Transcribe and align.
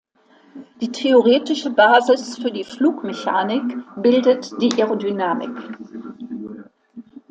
Die 0.81 0.91
theoretische 0.91 1.69
Basis 1.69 2.35
für 2.39 2.49
die 2.49 2.63
Flugmechanik 2.63 3.61
bildet 3.97 4.49
die 4.59 4.71
Aerodynamik. 4.81 5.55